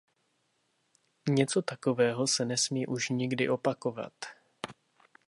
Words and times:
Něco 1.29 1.61
takového 1.61 2.27
se 2.27 2.45
nesmí 2.45 2.87
už 2.87 3.09
nikdy 3.09 3.49
opakovat. 3.49 4.13